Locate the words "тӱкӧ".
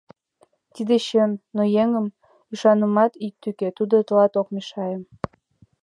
3.41-3.69